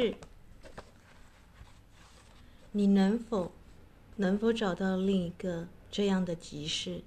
[0.00, 0.14] 是，
[2.70, 3.50] 你能否
[4.14, 7.02] 能否找到另一个这样的集市？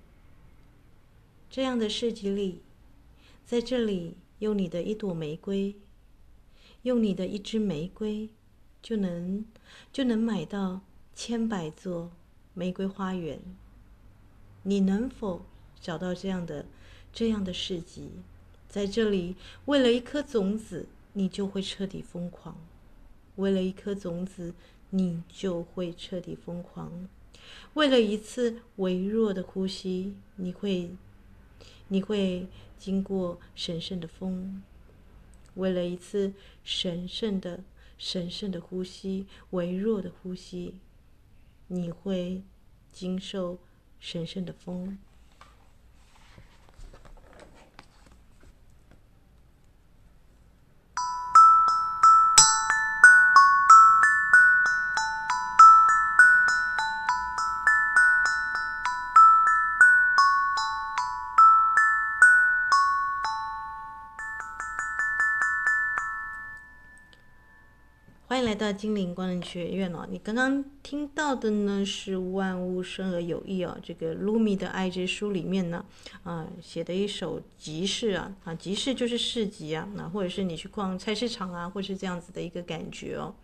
[1.49, 2.61] 这样的市集里，
[3.45, 5.73] 在这里用你的一朵玫瑰，
[6.81, 8.27] 用你的一支玫瑰，
[8.83, 9.45] 就能
[9.93, 10.81] 就能买到
[11.15, 12.11] 千百座
[12.53, 13.39] 玫瑰花园。
[14.63, 15.45] 你能否
[15.79, 16.65] 找到这样的
[17.13, 18.09] 这样的市集？
[18.67, 20.89] 在这里，为了一颗种子。
[21.13, 22.55] 你就会彻底疯狂，
[23.35, 24.53] 为了一颗种子，
[24.89, 27.07] 你就会彻底疯狂。
[27.73, 30.91] 为了一次微弱的呼吸，你会，
[31.87, 34.61] 你会经过神圣的风。
[35.55, 37.63] 为了一次神圣的、
[37.97, 40.75] 神圣的呼吸，微弱的呼吸，
[41.67, 42.43] 你会
[42.91, 43.59] 经受
[43.99, 44.97] 神圣的风。
[68.71, 75.83] 来到精灵光能学院哦，你刚刚听到的呢是《万物生而有意》哦，这个鲁米的爱之书里面呢
[76.23, 83.35] 啊写的一首集市啊啊，集市就是市集啊，那或者是你去逛菜市场啊，或是这样子的一个感觉哦。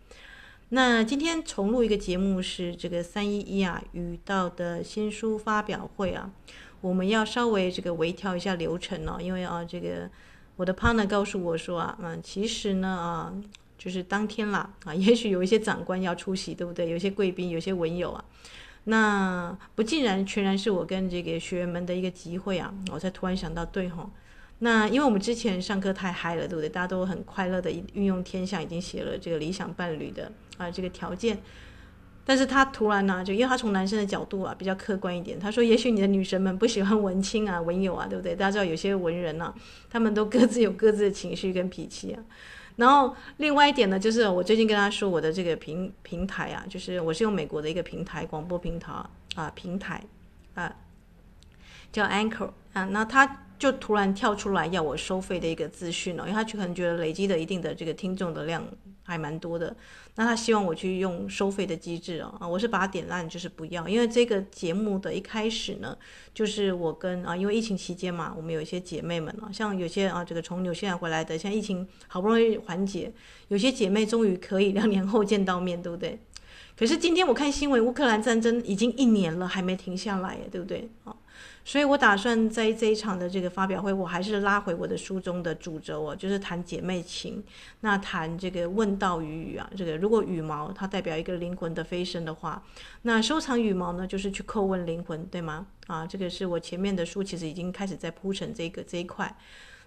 [0.69, 6.31] 那今天重录一个节目是这个三一一啊语道的新书发表会啊，
[6.79, 10.09] 我们要稍微这个微调一下流程哦，因为啊这个
[10.55, 13.33] 我的 partner 告诉我说啊，嗯，其实呢啊。
[13.77, 16.89] 就是当天啦 啊，也许有一些长官要出席，对不对？
[16.89, 18.25] 有些贵宾，有些文友啊，
[18.85, 24.09] 那不尽然全然是我跟这个学员们的一个集会啊，我才突然想到，对吼，
[24.59, 26.69] 那因为我们之前上课太嗨了，对不对？
[26.69, 31.37] 大家都很快乐的运用天象，已经写了这个理想伴侣的啊这个条件，
[32.25, 38.35] 但是他突然呢、就因为他从男生的角度啊比较客观一点，他说，也许你的女神们不喜欢文青啊、文友啊，对不对？
[38.35, 39.53] 大家知道有些文人啊，
[39.89, 42.23] 他们都各自有各自的情绪跟脾气啊。
[42.77, 48.93] 然后另外一点呢，就是我最近跟他说我的这个平平台啊，就是我是用美国的一个平台广播平台
[49.35, 50.01] 啊平台
[50.53, 50.73] 啊
[51.91, 58.63] 叫 Anchor 啊，那他就突然跳出来要我收费的一个资讯哦，因为他就可能觉得累积的一定的这个听众的量
[59.03, 59.75] 还蛮多的。
[60.15, 65.97] 那他希望我去用收费的机制哦啊，我是把它点烂，就是不要，因为这个节目的一开始呢，
[66.33, 73.11] 就是我跟啊，因为疫情期间嘛，我们有一些姐妹们啊，像有些啊，这个从纽西兰回来的，现在疫情好不容易缓解，
[73.47, 76.19] 有些姐妹终于可以两年后见到面，对不对？
[76.77, 80.87] 可是今天我看新闻，乌克兰战争已经一年了，还没停下来，对不对？
[81.03, 81.15] 啊。
[81.67, 87.43] 所以我打算在这一场的这个发表会，我还是拉回我的书中的主轴哦，就是谈姐妹情。
[87.81, 92.63] 那谈这个问道于羽啊，这个如果羽毛它代表一个灵魂的飞升的话，
[93.01, 95.67] 那收藏羽毛呢，就是去叩问灵魂，对吗？
[95.87, 99.35] 啊，这个是我前面的书其实已经开始在铺陈这个这一块。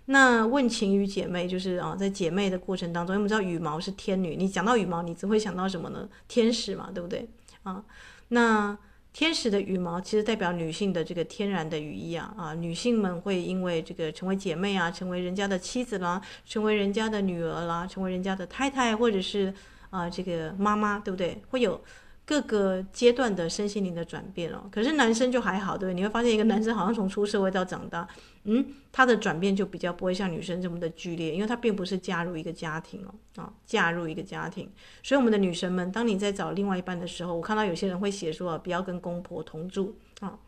[0.05, 6.07] 那问情于姐妹，就是啊，在姐妹的过程当中，因为我们知道羽毛是天女，你讲到羽毛，你只会想到什么呢？
[6.29, 7.27] 天使嘛，对不对？
[7.63, 7.83] 啊，
[8.29, 8.77] 那。
[9.13, 19.53] 天使的羽毛其实代表女性的这个天然的羽翼啊啊，女性们会因为这个成为姐妹啊，成为人家的妻子啦，成为人家的女儿啦，成为人家的太太，或者是
[19.91, 21.41] 啊这个妈妈，对不对？
[21.51, 21.83] 会有。
[22.25, 28.07] 各个阶段的身心灵的转变哦，可是男生就还好，对，你会发现一个男生好像从出社会到长大，
[28.45, 34.71] 嗯，他的转变就比较不会像女生这么的剧烈，因为他并不是嫁入一个家庭哦，啊，嫁入一个家庭，
[35.03, 40.39] 所以我们的女生们，当你在找另外一半的时候，我看到有些人会写说，不要跟公婆同住啊，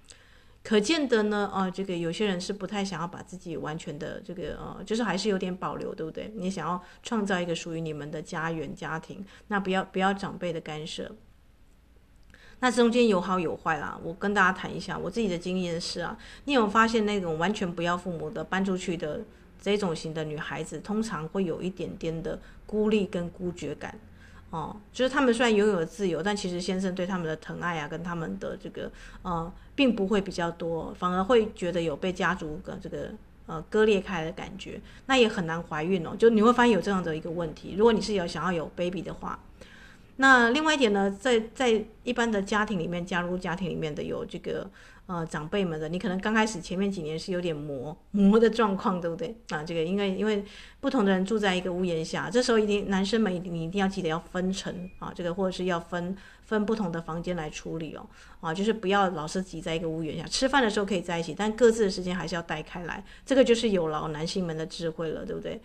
[0.62, 6.32] 可见得呢，啊，这个有些人是不太想要把自己完全的这个呃，就是还是有点保留，对不对？
[6.36, 11.10] 你想要创造一个属于你们的家园家庭，那不要不要长辈的干涉。
[12.62, 19.20] 那中间有好有坏啦，我跟大家谈一下我自己的经验是啊，你有发现那种完全不要父母的搬出去的
[19.61, 23.99] 这种型的女孩子，通常会有一点点的孤立跟孤绝感，
[24.50, 28.88] 哦，就是他们虽然拥有自由，但其实先生对他们的疼爱啊，跟他们的这个
[29.23, 33.11] 呃，并不会比较多，反而会觉得有被家族的这个
[33.47, 39.37] 呃割裂开的感觉，那也很难怀孕哦，就你会发现有这样的一个问题，如果你是有想要有 baby 的话。
[40.17, 44.70] 那另外一点呢，在在一般的家庭里面，加入家庭里面的有这个
[45.06, 49.35] 呃长辈们的，你可能刚开始前面几年是有点磨磨的状况，对不对？
[49.49, 50.44] 啊，这个因为因为
[50.81, 58.06] 不同的人住在一个屋檐下，这时候一定男生们你一定要记得要分层啊，这个或者是要分分不同的房间来处理哦，
[58.41, 65.61] 啊，就是不要老是挤在一个屋檐下，吃饭的时候可以在一起，但各自的时间还是要带开来，这个就是有劳男性们的智慧了，对不对？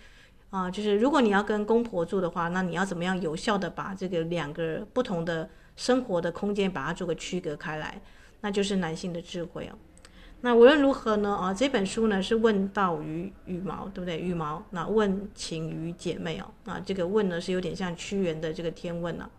[0.50, 8.02] 啊，就是如果你要跟公婆住的话，那你要怎么样有效的把这个两个不同的生活的空间把它做个区隔开来，
[8.42, 9.78] 那就是男性的智慧哦。
[10.42, 14.20] 那无论如何呢，啊，这本书呢是问道于羽毛，对不对？
[14.20, 19.30] 羽毛，那问情于姐妹哦，啊，这个问呢是有点像屈原的这个天问啊。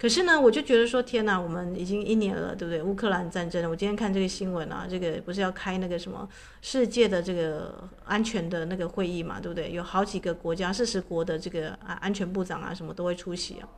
[0.00, 2.82] 可是呢，我就觉得说，天哪，我们已经一年了，对不对？
[2.82, 6.26] 乌克兰战争，我今天看这个新闻啊，这个不是要开那个什么
[6.62, 9.70] 世界的这个安全的那个会议嘛，对不对？
[9.72, 13.68] 有好几个国家，四十国的这个啊安全部长啊什么都会出席啊。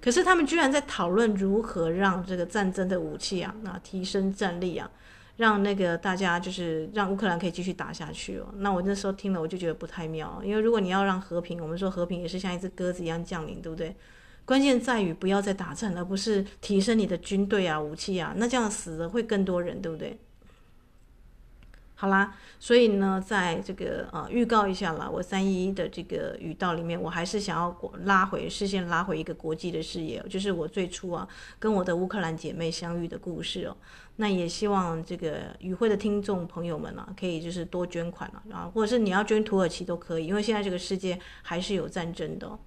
[0.00, 4.88] 可是他们居然在讨论如何让这个战争的武器啊，那提升战力啊。
[5.38, 8.46] 让那个大家就是让乌克兰可以继续打下去哦。
[8.58, 13.96] 那我那时候听了我就觉得不太妙，因为如果你要让和平，我们说和平也是像一只鸽子一样降临，对不对？
[14.44, 18.34] 关键在于不要再打仗，而不是提升你的军队啊、武器啊。
[18.36, 20.18] 那这样死的会更多人，对不对？
[21.94, 31.28] 好啦，所以呢，在这个呃预告一下啦，我三一的这个语道里面，我还是想要拉回视线，拉回一个国际的视野，就是我最初啊
[31.60, 33.76] 跟我的乌克兰姐妹相遇的故事哦。
[34.16, 42.58] 那也希望这个与会的听众朋友们啊，可以就是多捐款啊，啊，或者是你要捐土耳其都可以，因为现在这个世界还是有战争的。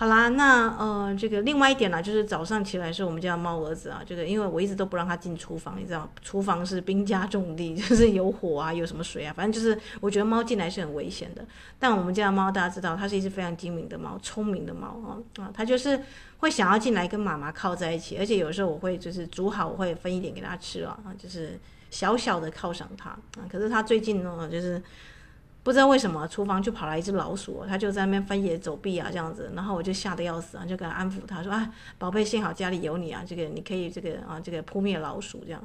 [0.00, 11.44] 好啦，那呃，这个另外一点呢，就是早上起来是我们家的猫儿子啊，这个因为我一直都不让它进厨房，你知道，厨房是兵家重地，就是有火啊，有什么水啊，反正就是我觉得猫进来是很危险的。
[11.78, 16.00] 但我们家的猫大家知道，它是一只非常精明的猫，聪明的猫啊啊，它就是
[16.38, 21.60] 会想要进来跟妈妈靠在一起，而且有时候我会就是煮好，我会分一点给它吃啊，就是
[21.90, 23.44] 小小的犒赏它啊。
[23.50, 24.82] 可是它最近呢，就是。
[25.62, 35.62] 不知道为什么，厨房就跑来一只老鼠，它就在那边翻野走壁啊，这样子，然后我就吓得要死啊，就给它安抚它说啊，宝贝，幸好家里有你啊，这个你可以这个啊，这个扑灭老鼠这样。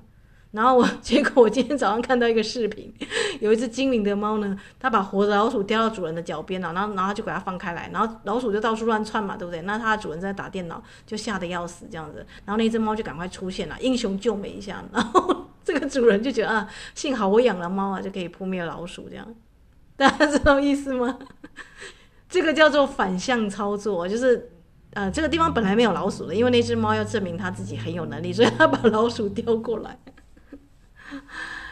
[0.51, 2.94] 然后我结果我今天早上看到一个视频，
[3.42, 9.62] 有一只精灵的猫呢，它把活的老鼠叼到主人的脚边了，然后然后就给它放开来，然后老鼠就到处乱窜嘛，对不对？
[9.63, 19.27] 那它的主人在打电脑，就吓得要死这样子，然后那只猫就赶快出现了，英雄救美一下，然后这个主人就觉得啊，幸好我养了猫啊，就可以扑灭老鼠这样。
[19.97, 21.18] 大家知道意思吗？
[22.30, 24.51] 这个叫做反向操作，就是
[24.92, 29.97] 呃，这个地方本来没有老鼠的，因为那只猫要证明它自己很有能力， 所以它把老鼠叼过来。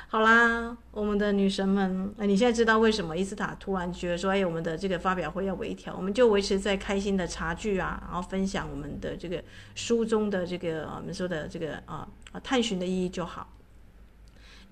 [0.07, 9.43] 好啦，我们的女神们，呃，你现在知道为什么伊斯塔突然觉得说，哎，我们的这个发表会要微调，我们就维持在开心的茶聚啊，然后分享我们的这个
[9.73, 13.49] 书中的这个我们说的这个啊啊探寻的意义就好。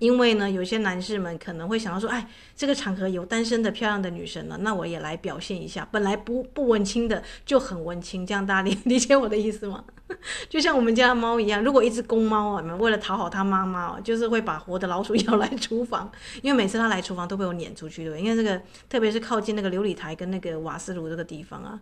[0.02, 5.86] 因为呢，有些男士们可能会想到说，哎，这个场合有单身的漂亮的女生了，那我也来表现一下。
[5.92, 9.84] 本来不不文青的就很文青，这样大家理理解我的意思吗？
[10.50, 16.10] 就像我们家猫一样，如果一只公猫啊，为了讨好它妈妈，就是会把活的老鼠咬来厨房，
[16.42, 18.18] 因为每次它来厨房都被我撵出去的。
[18.18, 21.78] 因为这个，特别是靠近那个琉璃台跟那个瓦斯炉这个地方啊。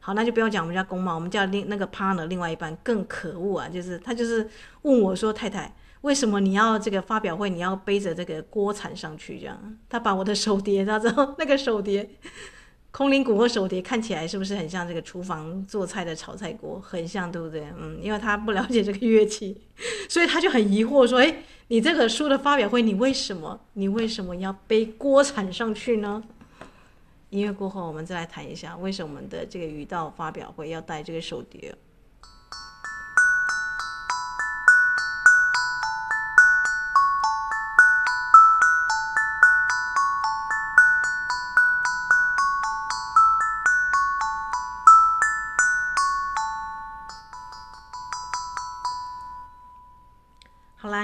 [0.00, 4.48] 好，那就不要讲我们家公猫，我们家另那个 partner 另外一半更可恶啊，就是他就是
[4.80, 5.70] 问我说，太太。
[6.02, 7.50] 为什么你要这个发表会？
[7.50, 9.38] 你要背着这个锅铲上去？
[9.38, 12.08] 这样，他把我的手碟，他知道那个手碟，
[12.90, 16.80] 空灵鼓和手碟看起来是不是很像这个厨房做菜的炒菜锅？
[16.80, 17.66] 很像，对不对？
[17.76, 19.60] 嗯，因为他不了解这个乐器，
[20.08, 26.22] 所以他就很疑惑说：“诶，你这个书的发表会，你为什么你为什么要背锅铲上去呢？”
[27.30, 31.74] 音乐过后，我们再来谈一下为什么我们的这个语道发表会要带这个手碟。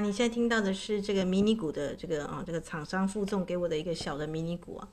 [0.04, 4.88] 你现在听到的是这个迷你鼓的这个啊，这个厂商附送给我的一个小的迷你鼓啊。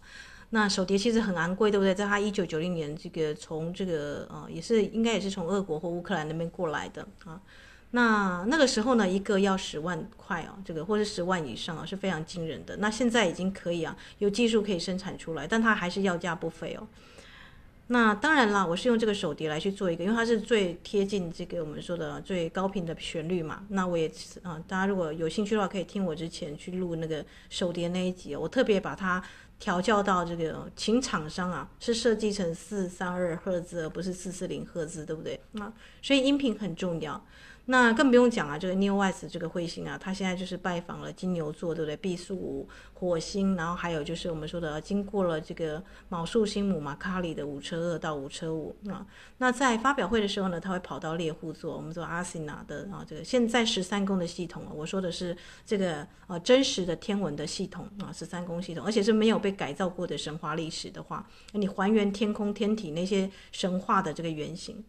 [0.51, 1.93] 那手碟其实很昂贵，对不对？
[1.93, 7.41] 在他一九九零年这个从这个啊，也是应该也是从俄国或乌克兰那边过来的啊。
[7.91, 12.77] 那那个时候呢，一个要十万块哦，这个或是十万以上啊，是非常惊人的。
[12.77, 16.87] 那现在已经可以啊，有技术可以生产出来，但它还是要价不菲哦。
[17.91, 23.65] 那当然啦，我是用这个手碟来去做一个，因为它是最贴近这个我们说的最高频的旋律嘛。
[23.67, 24.09] 那我也
[24.43, 29.21] 啊，大家如果有兴趣的话，可以听我之前去录那个手碟那一集，我特别把它
[29.59, 35.37] 调教到这个，琴厂商啊是设计成四三二赫兹，而不是四四零赫兹，对不对？
[35.59, 37.21] 啊，所以音频很重要。
[37.65, 41.95] 那更不用讲啊，这个 Neowise 这个彗星啊，它现在就是拜访了金牛座，对不对？
[41.95, 49.05] 毕宿五火星，然后还有就是我们说的，经过了这个卯宿星母马卡里的五车二到五车五啊。
[49.37, 64.83] 那在发表会的时候呢，它会跑到猎户座，我们说阿西娜的啊，这个现在十三宫的系统啊，我说的是这个呃真实的天文的系统啊，十三宫系统，而且是没有被改造过的神话历史的话，你还原天空天体那些神话的这个原型，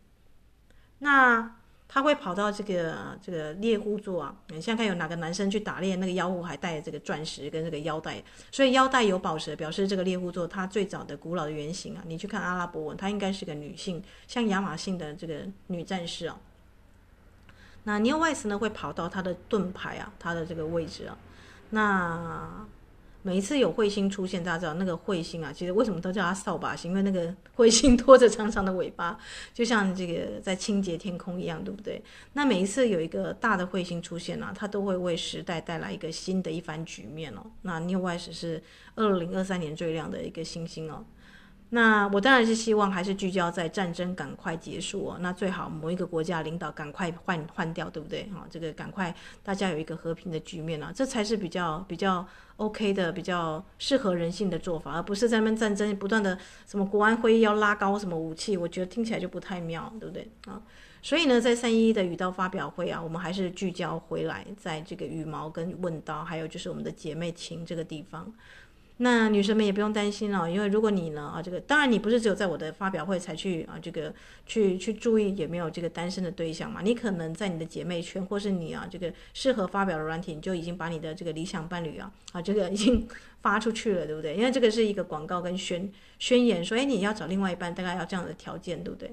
[0.98, 1.56] 那。
[1.92, 12.02] 他会跑到这个这个猎户座啊，你现在看有哪个男生去打猎，那个腰户还带着这个钻石跟这个腰带，所以腰带有宝石，表示这个猎户座它最早的古老的原型啊。
[12.06, 16.38] 你去看阿拉伯文，它应该是个女性，像亚马逊的这个女战士啊。
[17.84, 21.18] 那你的外星呢会跑到他的盾牌啊，他的这个位置啊，
[21.70, 22.66] 那。
[23.22, 26.90] 每一次有彗星出现，大家知道那个彗星啊，其实为什么都叫它扫把星？
[26.90, 29.16] 因为那个彗星拖着长长的尾巴，
[29.54, 32.02] 就像这个在清洁天空一样，对不对？
[32.32, 37.46] 那每一次有一个大的彗星出现啊，它都会为时代带来一个新的一番局面哦。
[37.62, 38.62] 那 New West 是
[38.96, 41.04] 二零二三年最亮的一个星星哦。
[41.74, 48.24] 那我当然是希望还是聚焦在战争赶快结束哦，那最好某一个国家领导赶快换换掉，对不对？
[48.24, 52.26] 哈，这个赶快大家有一个和平的局面啊，这才是比较比较
[52.56, 60.60] OK 的，比较适合人性的做法，而不是在那边战争不断的什么国安会议要拉高什么武器，我觉得听起来就不太妙，对不对啊？
[61.00, 68.30] 所以呢，在三一一的语道发表会啊，我们还是聚焦回来在这个羽毛跟问道，还有就是我们的姐妹情这个地方。
[69.02, 74.14] 那女生们也不用担心了，因为如果你呢啊，这个当然你不是只有在我的发表会才去啊，这个
[74.46, 76.80] 去去注意有没有这个单身的对象嘛？
[76.82, 83.08] 你可能在你的姐妹圈，或是你啊这个适合发表的软体，你就已经把你的这个理想伴侣啊啊这个已经
[83.42, 84.36] 发出去了，对不对？
[84.36, 85.90] 因为这个是一个广告跟宣
[86.20, 89.12] 宣言，说哎你要找另外一半，大概要这样的条件，对不对？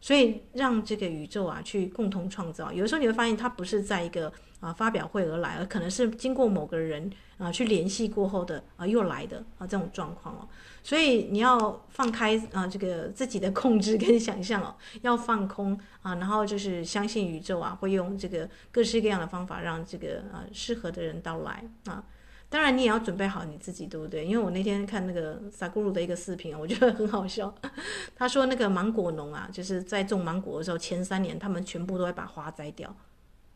[0.00, 10.48] 所以让这个宇宙啊去共同创造，有的时候你会发现它不是在一个啊发表会而来，而可能是经过某个人啊去联系过后的啊又来的啊这种状况哦。
[10.82, 22.02] 所以你要放开啊这个自己的控制跟想象哦，要放空啊，然后就是相信宇宙啊会用这个各式各样的方法让这个啊适合的人到来啊。
[22.50, 24.26] 当然，你也要准备好你自己，对不对？
[24.26, 27.54] 因为我那天看那个萨古鲁的一个视频啊，我觉得很好笑。
[28.16, 32.92] 他说那个芒果农啊，就是在种芒果的时候，前三年他们全部都会把花摘掉。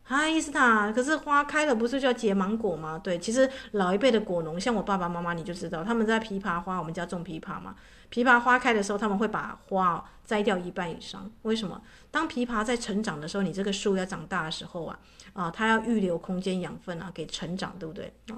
[0.03, 2.97] 哈，伊斯塔，可是花开了不是就要结芒果吗？
[3.03, 7.75] 对，其实老一辈的果农，像我爸爸妈妈，你就知道他们在枇杷花，我们家种枇杷嘛，
[8.09, 11.29] 枇杷花开的时候，他们会把花摘掉一半以上。
[11.41, 11.81] 为什么？
[12.11, 14.99] 当枇杷在成长的时候，你这个树要长大的时候啊，
[15.33, 18.13] 啊，它要预留空间养分啊，给成长，对不对？
[18.29, 18.37] 啊。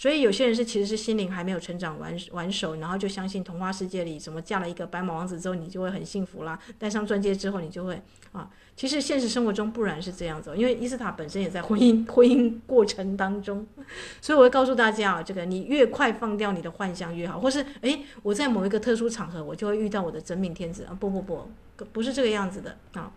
[0.00, 8.00] 所以有些人是其实是心灵还没有成长完完熟，然后就相信童话世界里什么嫁了一个白马王子之后你就会很幸福啦，戴上钻戒之后你就会
[8.30, 13.66] 啊，其实现实生活中不然是这样子，因为伊斯塔本身也在婚姻婚姻过程当中，
[14.22, 21.48] 所以我会告诉大家啊，这个你越快放掉你的幻象越好，或是诶，我在某一个特殊场合我就会遇到我的真命天子啊，不不不，
[21.92, 23.10] 不是这个样子的啊。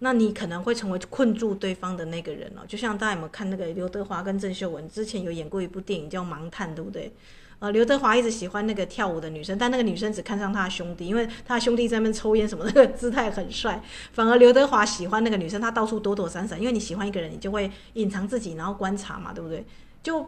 [0.00, 7.12] 那你可能会成为困住对方的那个人哦，就像大家有没有看那个刘德华跟郑秀文之前有演过一部电影叫《盲探》，对不对？
[7.58, 13.82] 呃，刘德华一直喜欢那个跳舞的女生，但那个女生只看上他的兄弟，因为他兄弟在那边抽烟什么，那个姿态很帅。
[14.12, 19.64] 反而刘德华喜欢那个女生，他到处躲躲闪闪，因为你喜欢一个人，你就会隐藏自己，然后观察嘛，对不对？
[20.02, 20.26] 就。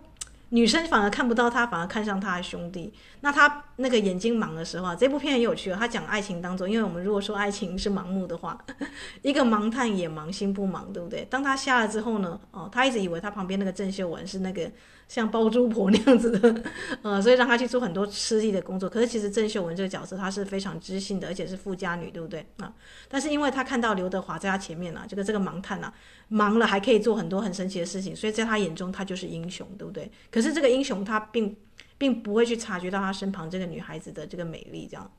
[0.54, 2.92] 女生反而看不到他，反而看上他的兄弟。
[3.20, 5.72] 那他那个眼睛盲的时候啊，这部片很有趣。
[5.72, 8.58] 他讲爱情当中，因为我们如果说爱情是盲目的话，
[9.22, 11.26] 一个盲探也盲心不盲，对不对？
[11.30, 14.70] 当他瞎了之后呢，哦，他一直以为他旁边那个郑秀文是那个。
[15.12, 16.62] 像包租婆 那样子的，
[17.02, 18.88] 呃，所以让他去做很多吃力的工作。
[18.88, 22.72] 可是其实郑秀文这个角色，她是非常知性的，而且是富家女，对不对啊？
[23.10, 25.92] 但是因为她看到刘德华在她前面啊，这个这个盲探啊，
[26.30, 30.10] 盲了还可以做很多很神奇的事情，所以在他眼中他就是英雄，对不对？
[30.30, 31.54] 可是这个英雄他并
[31.98, 35.10] 并不会去察觉到他身旁这个女孩子的这个美丽，这样。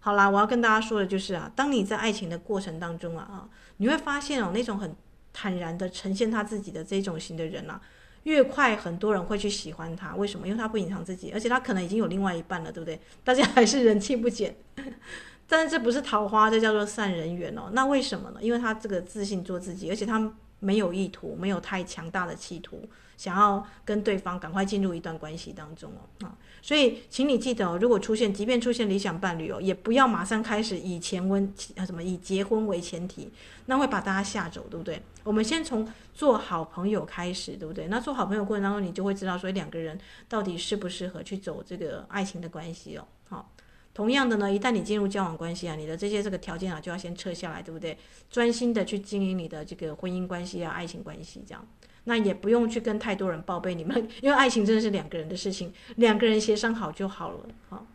[0.00, 4.96] 好啦，我要跟大家说的就是啊，当你在爱情的过程当中啊啊，你会发现哦，那种很
[5.32, 7.80] 坦然的呈现他自己的这种型的人啊。
[8.24, 10.46] 越快，很多人会去喜欢他，为什么？
[10.46, 13.00] 因为他不隐藏自己，而且他可能已经有另外一半了，对不对？
[13.24, 14.56] 大家还是人气不减，
[15.48, 17.70] 但是这不是桃花，这叫做善人缘哦。
[17.72, 18.38] 那为什么呢？
[18.40, 22.88] 因为他这个自信做自己，而且他没有意图，没有太强大的企图。
[23.16, 33.28] 想要跟对方赶快进入一段关系当中哦，啊，所以请你记得哦，如果出现，即便出现理想伴侣哦，也不要马上开始以前婚啊什么以结婚为前提，
[33.66, 35.02] 那会把大家吓走，对不对？
[35.24, 37.88] 我们先从做好朋友开始，对不对？
[37.88, 43.04] 那做好朋友过程当中，你就会知道说两个人到底适不适合去走这个爱情的关系哦。
[43.28, 43.52] 好，
[43.92, 47.98] 同样的呢，一旦你进入交往关系啊，你的这些这个条件啊就要先撤下来，对不对？
[48.30, 51.66] 专心的去经营你的这个婚姻关系啊，爱情关系这样。
[52.04, 57.46] 那也不用去跟太多人报备你们，因为爱情真的是两个人的事情，两个人协商好就好了。
[57.68, 57.86] 好，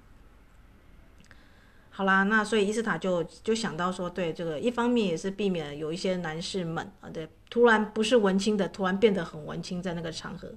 [1.90, 10.54] 好啦，那所以伊斯塔就就想到说，对这个一方面也是避免有一些男士们啊，对，突然不是文青的，突然变得很文青在那个场合。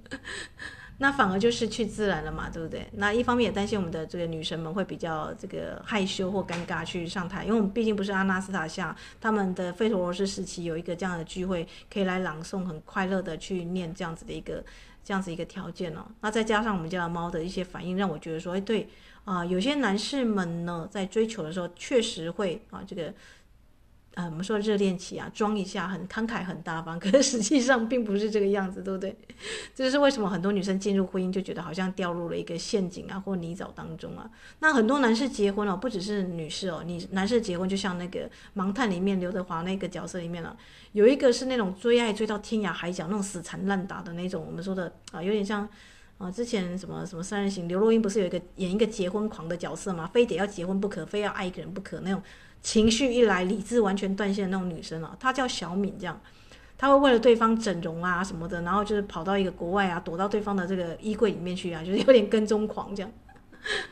[1.01, 2.87] 那反而就失去自然了嘛，对不对？
[2.93, 14.63] 那一方面也担心我们的这个女神们会比较这个害羞或尴尬去上台，因为我们毕竟不是阿纳斯塔夏，他们的费陀罗斯时期有一个这样的聚会，可以来朗诵，很快乐的去念这样子的一个
[15.03, 16.05] 这样子一个条件哦。
[16.21, 18.87] 那再加上我们家的猫的一些反应，让我觉得说，哎，对
[19.25, 23.11] 啊、有些男士们呢在追求的时候，确实会啊这个。
[24.15, 29.15] 啊，我们说热恋期啊，装一下很慷慨很大方， 可是实际上并不是这个样子，对不对？
[29.73, 34.29] 这就是为什么很多女生进入婚姻就觉得好像掉入了一个陷阱啊，或泥沼当中啊。
[34.59, 40.57] 那很多男士结婚哦，不只是女士哦，你男士结婚就像那个《盲探》里面刘德华那个角色里面了，
[40.91, 45.67] 有一个是那种追爱追到天涯海角那种死缠烂打的那种，我们说的啊，有点像
[46.21, 50.09] 啊之前什么什么三人行，刘若英不是有一个演一个结婚狂的角色吗？
[50.13, 52.21] 非得要结婚不可，非要爱一个人不可那种。
[52.61, 56.21] 情绪一来，理智完全断线的那种女生啊，她叫小敏，这样，
[56.77, 63.11] 她会为了对方整容啊什么的，然后就是跑到一个国外啊，躲到对方的这个衣柜里面去啊，就是有点跟踪狂这样。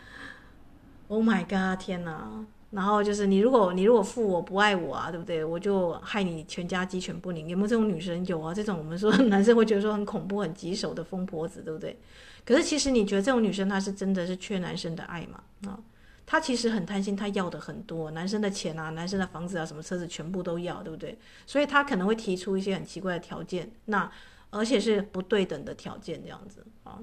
[1.07, 2.45] Oh my god，天哪！
[2.71, 5.43] 然后就是你如果你如果负我不爱我啊，对不对？
[5.43, 7.47] 我就害你全家鸡犬不宁。
[7.49, 8.23] 有没有这种女生？
[8.27, 11.97] 有啊，这种我们说 男生会觉得说很恐怖、很棘手的疯婆子，对不对？
[12.45, 15.43] 可是其实你觉得这种女生她是真的是缺男生的爱吗？
[15.67, 15.79] 啊？
[16.25, 21.17] 她其实很贪心，她要的很多，男生的钱啊，男生的房子啊，什么车子全部都要，对不对？
[21.47, 24.11] 所以她可能会提出一些很奇怪的条件，那
[24.51, 26.99] 而且是不对等的条件，这样子啊。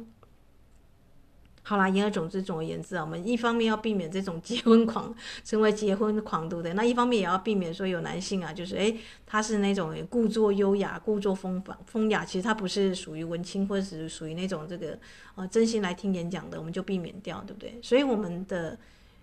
[1.68, 6.72] 好啦，言而总之，总而言之啊，我们一方面要避免这种 结婚狂成为结婚狂，对不对？
[6.74, 8.96] 那一方面也要避免说有男性啊，就是诶，
[9.26, 14.96] 他是那种故作优雅、故作风风风雅，其实他不是属于文青，或者是属于那种这个
[15.34, 17.76] 呃真心来听演讲的，我们就避免掉，对不对？
[17.82, 18.78] 所以我们的。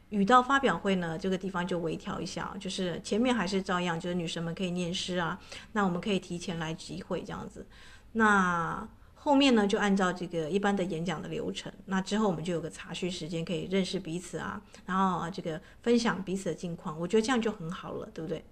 [0.10, 5.40] 语道发表会呢，这个地方就微调一下，就是前面还是照样，就是女生们可以念诗啊，
[5.72, 7.66] 那我们可以提前来集会这样子。
[8.12, 8.88] 那
[9.24, 18.44] 后面呢，就按照这个一般的演讲的流程，那之后我们就有个茶叙时间，可以认识彼此啊，然后啊这个分享彼此的近况，我觉得这样就很好了，对不对？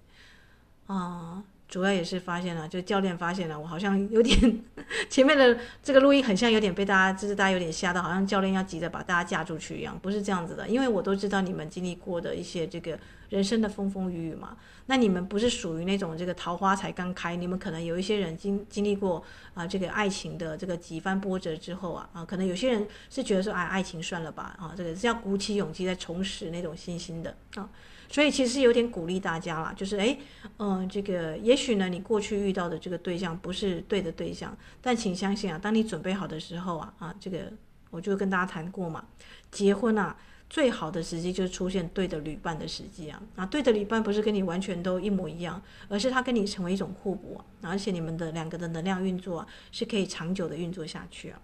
[0.87, 1.43] 啊。
[1.67, 4.61] 主要也是发现了，就教练发现了，我好像有点
[5.09, 10.67] 前面的这个录音很像有点被大家，就是大家有点吓到，好像教练要急着把大家架出去一样，不是这样子的。
[10.67, 12.99] 因为我都知道你们经历过的一些这个
[13.31, 27.69] 人生的风风雨雨嘛，那你们不是属于那种这个桃花才刚开，你们可能有一些人经经历过啊这个爱情的这个几番波折之后啊啊，可能有些人是觉得说哎爱情算了吧啊，这个是要鼓起勇气再重拾那种信心的啊。
[28.09, 30.19] 所以其实有点鼓励大家啦，就是诶，
[30.57, 37.53] 嗯、这个也许呢，你过去遇到的这个对象不是对的对象，但请相信啊，当你准备好的时候啊，啊，这个
[37.89, 39.05] 我就跟大家谈过嘛，
[39.49, 40.17] 结婚啊，
[40.51, 51.39] 最好的时机就是出现对的旅伴的时机啊，啊，对的旅伴不是跟你完全都一模一样，而是他跟你成为一种互补，而且你们的两个的能量运作啊，是可以长久的运作下去啊。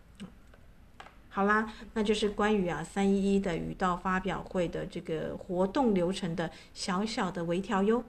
[1.30, 8.04] 好啦，那就是关于啊三一一的语道发表会的这个活动流程的小小的微调哟。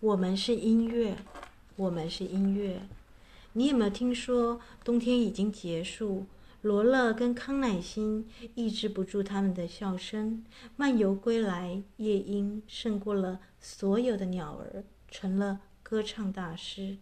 [0.00, 1.14] 我们是音乐，
[1.76, 2.80] 我们是音乐。
[3.52, 6.24] 你有没有听说冬天已经结束？
[6.62, 10.42] 罗勒跟康乃馨抑制不住他们的笑声，
[10.74, 16.96] 漫游归来，夜莺胜过了所有的鸟儿，成了歌唱大师。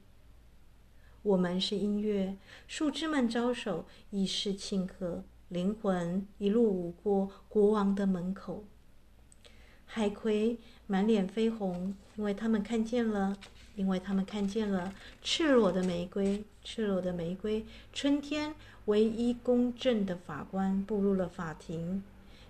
[1.23, 5.23] 我们是音乐，树枝们招手，以示庆贺。
[5.49, 8.65] 灵魂一路舞过国王的门口。
[9.87, 10.59] 海葵
[10.91, 13.37] 满脸绯红，因为他们看见了，
[13.77, 17.67] 因为他们看见了赤裸的玫瑰，赤裸的玫瑰。
[17.93, 18.55] 春天
[18.87, 22.03] 唯一公正的法官步入了法庭，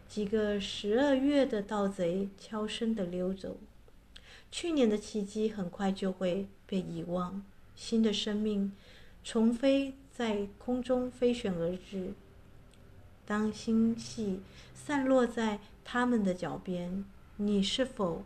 [0.09, 3.57] 几个十二月的盗贼悄声地溜走。
[4.53, 8.72] 去年的奇迹很快就会被遗忘，新的生命
[9.24, 12.12] 从飞在空中飞旋而至。
[13.27, 14.40] 当星系
[14.72, 17.05] 散落在他们的脚边。
[17.40, 18.24] 你是否，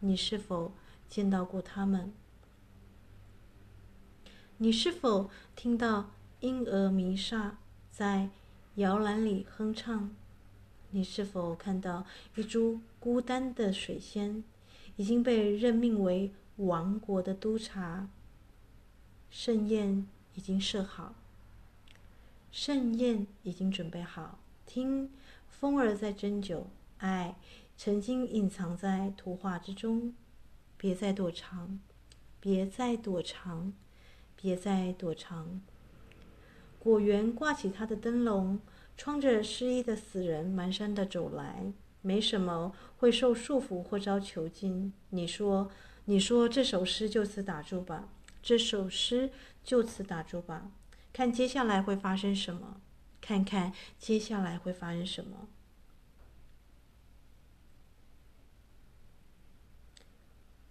[0.00, 0.72] 你是否
[1.08, 2.12] 见到过他们？
[4.56, 7.58] 你是否听到婴儿弥撒
[7.92, 8.30] 在
[8.74, 10.10] 摇篮里哼唱？
[10.90, 14.42] 你是否看到一株孤单的水仙
[14.96, 18.08] 已经被任命为王国的督察？
[19.30, 21.14] 盛宴已经设好，
[22.50, 24.40] 盛宴已经准备好。
[24.66, 25.12] 听，
[25.48, 26.66] 风儿在斟酒，
[26.98, 27.36] 爱。
[27.84, 30.14] 曾经隐藏在图画之中，
[30.76, 31.80] 别再躲藏，
[32.38, 33.72] 别再躲藏，
[34.36, 35.60] 别再躲藏。
[36.78, 38.60] 果园挂起他的灯笼，
[38.96, 41.72] 穿着湿衣的死人蹒跚地走来。
[42.02, 44.92] 没什么会受束缚或遭囚禁。
[45.10, 45.68] 你说，
[46.04, 48.08] 你说这首诗就此打住吧，
[48.40, 49.32] 这首诗
[49.64, 50.70] 就此打住吧。
[51.12, 52.80] 看接下来会发生什么？
[53.20, 55.48] 看看接下来会发生什么？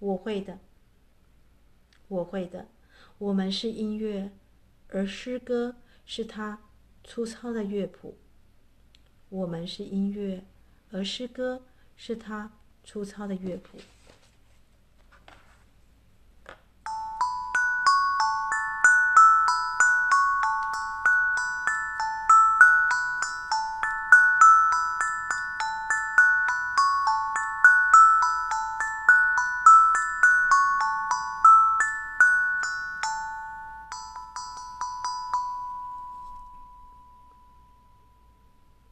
[0.01, 0.57] 我会的，
[2.07, 2.67] 我会的。
[3.19, 4.31] 我们是音乐，
[4.89, 5.75] 而诗歌
[6.07, 6.59] 是它
[7.03, 8.17] 粗糙的乐谱。
[9.29, 10.43] 我们是音乐。
[10.89, 11.61] 而诗歌
[11.95, 12.51] 是它
[12.83, 13.77] 粗糙的乐谱。